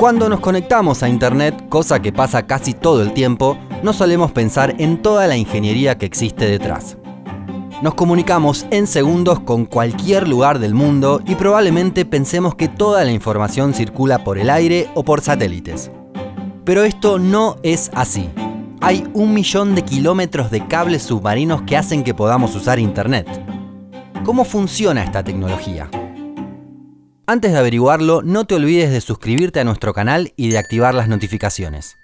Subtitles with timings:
[0.00, 4.74] Cuando nos conectamos a Internet, cosa que pasa casi todo el tiempo, no solemos pensar
[4.78, 6.96] en toda la ingeniería que existe detrás.
[7.82, 13.12] Nos comunicamos en segundos con cualquier lugar del mundo y probablemente pensemos que toda la
[13.12, 15.90] información circula por el aire o por satélites.
[16.64, 18.30] Pero esto no es así.
[18.80, 23.28] Hay un millón de kilómetros de cables submarinos que hacen que podamos usar Internet.
[24.24, 25.90] ¿Cómo funciona esta tecnología?
[27.30, 31.06] Antes de averiguarlo, no te olvides de suscribirte a nuestro canal y de activar las
[31.06, 31.96] notificaciones.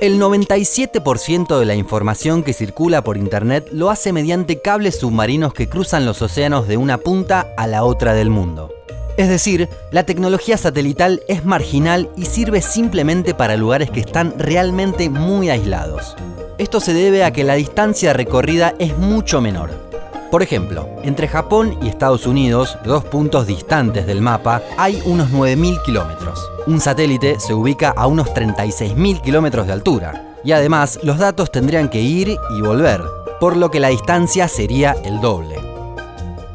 [0.00, 5.68] El 97% de la información que circula por Internet lo hace mediante cables submarinos que
[5.68, 8.74] cruzan los océanos de una punta a la otra del mundo.
[9.16, 15.10] Es decir, la tecnología satelital es marginal y sirve simplemente para lugares que están realmente
[15.10, 16.16] muy aislados.
[16.58, 19.87] Esto se debe a que la distancia recorrida es mucho menor.
[20.30, 25.82] Por ejemplo, entre Japón y Estados Unidos, dos puntos distantes del mapa, hay unos 9.000
[25.82, 26.38] kilómetros.
[26.66, 30.34] Un satélite se ubica a unos 36.000 kilómetros de altura.
[30.44, 33.02] Y además, los datos tendrían que ir y volver,
[33.40, 35.56] por lo que la distancia sería el doble.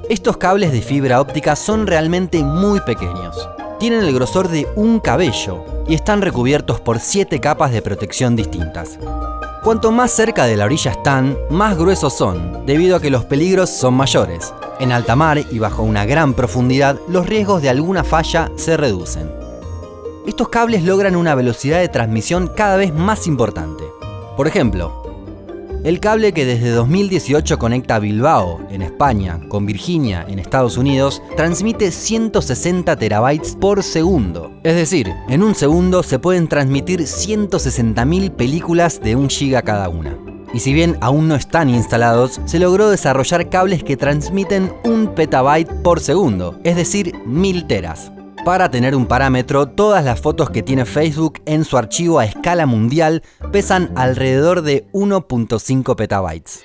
[0.08, 3.50] Estos cables de fibra óptica son realmente muy pequeños.
[3.80, 9.00] Tienen el grosor de un cabello y están recubiertos por 7 capas de protección distintas.
[9.64, 13.70] Cuanto más cerca de la orilla están, más gruesos son, debido a que los peligros
[13.70, 14.54] son mayores.
[14.82, 19.32] En alta mar y bajo una gran profundidad, los riesgos de alguna falla se reducen.
[20.28, 23.86] Estos cables logran una velocidad de transmisión cada vez más importante.
[24.36, 25.03] Por ejemplo,
[25.84, 31.92] el cable que desde 2018 conecta Bilbao, en España, con Virginia, en Estados Unidos, transmite
[31.92, 34.52] 160 terabytes por segundo.
[34.64, 40.18] Es decir, en un segundo se pueden transmitir 160.000 películas de un giga cada una.
[40.54, 45.82] Y si bien aún no están instalados, se logró desarrollar cables que transmiten un petabyte
[45.82, 48.13] por segundo, es decir, 1000 teras.
[48.46, 52.66] Para tener un parámetro, todas las fotos que tiene Facebook en su archivo a escala
[52.66, 56.62] mundial pesan alrededor de 1.5 petabytes.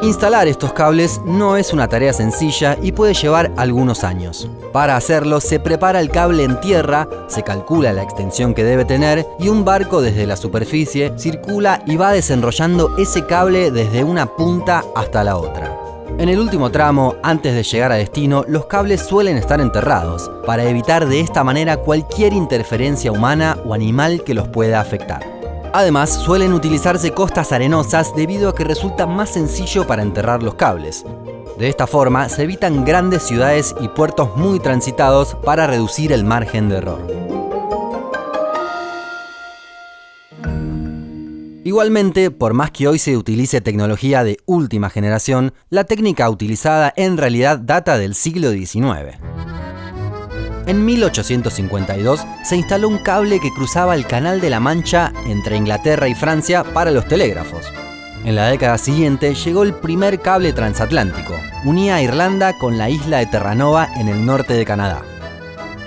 [0.00, 4.48] Instalar estos cables no es una tarea sencilla y puede llevar algunos años.
[4.72, 9.26] Para hacerlo se prepara el cable en tierra, se calcula la extensión que debe tener
[9.38, 14.82] y un barco desde la superficie circula y va desenrollando ese cable desde una punta
[14.94, 15.77] hasta la otra.
[16.18, 20.64] En el último tramo, antes de llegar a destino, los cables suelen estar enterrados, para
[20.64, 25.24] evitar de esta manera cualquier interferencia humana o animal que los pueda afectar.
[25.72, 31.04] Además, suelen utilizarse costas arenosas debido a que resulta más sencillo para enterrar los cables.
[31.56, 36.68] De esta forma, se evitan grandes ciudades y puertos muy transitados para reducir el margen
[36.68, 37.37] de error.
[41.68, 47.18] Igualmente, por más que hoy se utilice tecnología de última generación, la técnica utilizada en
[47.18, 49.18] realidad data del siglo XIX.
[50.66, 56.08] En 1852 se instaló un cable que cruzaba el Canal de la Mancha entre Inglaterra
[56.08, 57.66] y Francia para los telégrafos.
[58.24, 61.34] En la década siguiente llegó el primer cable transatlántico,
[61.66, 65.02] unía a Irlanda con la isla de Terranova en el norte de Canadá.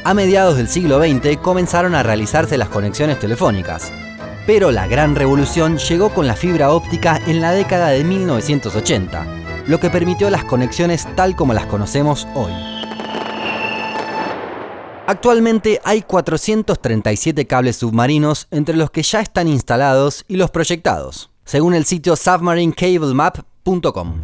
[0.04, 3.92] A mediados del siglo XX comenzaron a realizarse las conexiones telefónicas,
[4.46, 9.26] pero la gran revolución llegó con la fibra óptica en la década de 1980,
[9.68, 12.52] lo que permitió las conexiones tal como las conocemos hoy.
[15.08, 21.74] Actualmente hay 437 cables submarinos entre los que ya están instalados y los proyectados, según
[21.74, 24.22] el sitio submarinecablemap.com.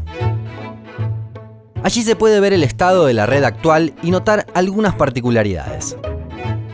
[1.83, 5.97] Allí se puede ver el estado de la red actual y notar algunas particularidades.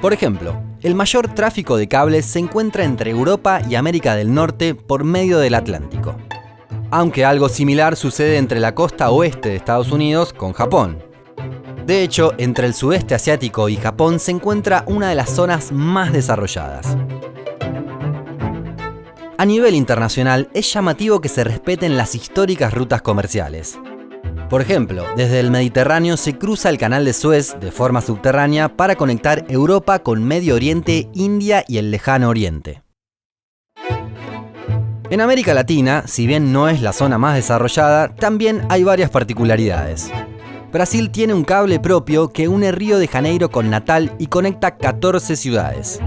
[0.01, 4.75] Por ejemplo, el mayor tráfico de cables se encuentra entre Europa y América del Norte
[4.75, 6.15] por medio del Atlántico.
[6.91, 11.01] Aunque algo similar sucede entre la costa oeste de Estados Unidos con Japón.
[11.85, 16.13] De hecho, entre el sudeste asiático y Japón se encuentra una de las zonas más
[16.13, 16.97] desarrolladas.
[19.37, 23.79] A nivel internacional es llamativo que se respeten las históricas rutas comerciales.
[24.49, 28.95] Por ejemplo, desde el Mediterráneo se cruza el canal de Suez de forma subterránea para
[28.95, 32.83] conectar Europa con Medio Oriente, India y el lejano Oriente.
[35.09, 40.11] En América Latina, si bien no es la zona más desarrollada, también hay varias particularidades.
[40.71, 45.35] Brasil tiene un cable propio que une Río de Janeiro con Natal y conecta 14
[45.35, 45.99] ciudades.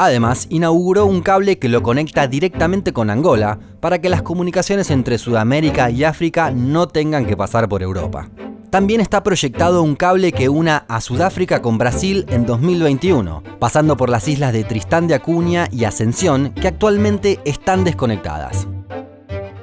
[0.00, 5.18] Además, inauguró un cable que lo conecta directamente con Angola para que las comunicaciones entre
[5.18, 8.28] Sudamérica y África no tengan que pasar por Europa.
[8.70, 14.08] También está proyectado un cable que una a Sudáfrica con Brasil en 2021, pasando por
[14.08, 18.68] las islas de Tristán de Acuña y Ascensión, que actualmente están desconectadas.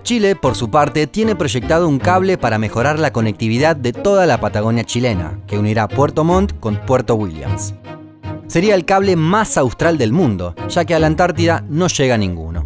[0.03, 4.41] Chile, por su parte, tiene proyectado un cable para mejorar la conectividad de toda la
[4.41, 7.73] Patagonia chilena, que unirá Puerto Montt con Puerto Williams.
[8.56, 12.66] Sería el cable más austral del mundo, ya que a la Antártida no llega ninguno.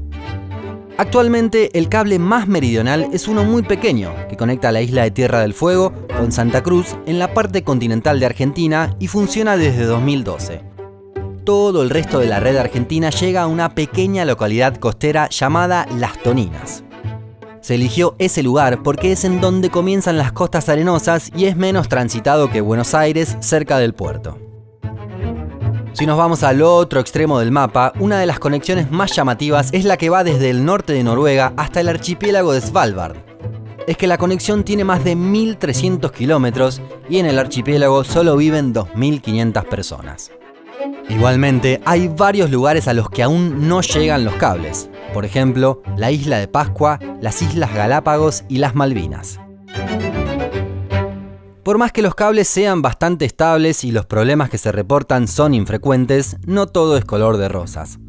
[0.99, 5.39] Actualmente el cable más meridional es uno muy pequeño, que conecta la isla de Tierra
[5.41, 10.61] del Fuego con Santa Cruz en la parte continental de Argentina y funciona desde 2012.
[11.43, 16.21] Todo el resto de la red argentina llega a una pequeña localidad costera llamada Las
[16.21, 16.83] Toninas.
[17.61, 21.89] Se eligió ese lugar porque es en donde comienzan las costas arenosas y es menos
[21.89, 24.48] transitado que Buenos Aires cerca del puerto.
[25.93, 29.85] Si nos vamos al otro extremo del mapa, una de las conexiones más llamativas es
[29.85, 33.17] la que va desde el norte de Noruega hasta el archipiélago de Svalbard.
[33.87, 38.73] Es que la conexión tiene más de 1.300 kilómetros y en el archipiélago solo viven
[38.73, 40.31] 2.500 personas.
[41.09, 44.89] Igualmente, hay varios lugares a los que aún no llegan los cables.
[45.13, 49.39] Por ejemplo, la isla de Pascua, las Islas Galápagos y las Malvinas.
[51.69, 55.53] Por más que los cables sean bastante estables y los problemas que se reportan son
[55.53, 57.99] infrecuentes, no todo es color de rosas.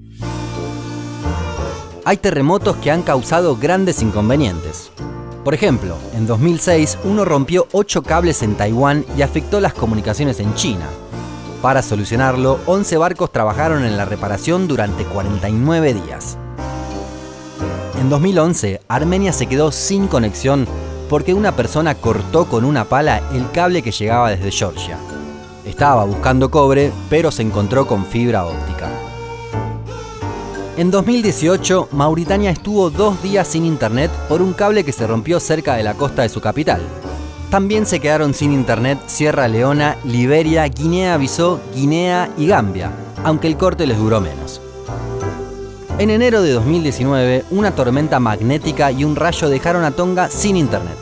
[2.07, 4.91] Hay terremotos que han causado grandes inconvenientes.
[5.45, 10.55] Por ejemplo, en 2006 uno rompió 8 cables en Taiwán y afectó las comunicaciones en
[10.55, 10.87] China,
[11.61, 16.39] para solucionarlo, 11 barcos trabajaron en la reparación durante 49 días.
[18.01, 20.67] En 2011, Armenia se quedó sin conexión
[21.11, 24.97] porque una persona cortó con una pala el cable que llegaba desde Georgia.
[25.67, 28.89] Estaba buscando cobre, pero se encontró con fibra óptica.
[30.79, 35.75] En 2018, Mauritania estuvo dos días sin internet por un cable que se rompió cerca
[35.75, 36.81] de la costa de su capital,
[37.51, 42.93] también se quedaron sin internet Sierra Leona, Liberia, Guinea-Bissau, Guinea y Gambia,
[43.25, 44.63] aunque el corte les duró menos.
[46.01, 50.97] En enero de 2019, una tormenta magnética y un rayo dejaron a Tonga sin internet.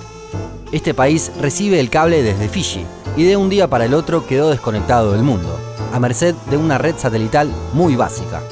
[0.73, 2.85] Este país recibe el cable desde Fiji
[3.17, 5.57] y de un día para el otro quedó desconectado del mundo,
[5.93, 8.43] a merced de una red satelital muy básica.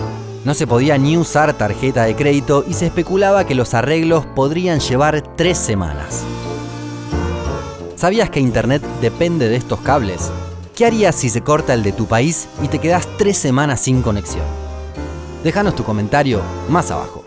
[0.45, 4.79] No se podía ni usar tarjeta de crédito y se especulaba que los arreglos podrían
[4.79, 6.23] llevar tres semanas.
[7.97, 10.31] ¿Sabías que Internet depende de estos cables?
[10.77, 14.01] ¿Qué harías si se corta el de tu país y te quedas tres semanas sin
[14.01, 14.66] conexión?
[15.47, 17.26] Déjanos tu comentario más abajo.